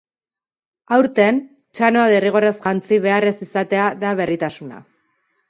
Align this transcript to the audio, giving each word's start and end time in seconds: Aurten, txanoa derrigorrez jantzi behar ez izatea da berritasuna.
Aurten, 0.95 1.37
txanoa 1.79 2.07
derrigorrez 2.13 2.55
jantzi 2.65 2.99
behar 3.05 3.29
ez 3.33 3.35
izatea 3.49 3.85
da 4.07 4.17
berritasuna. 4.23 4.83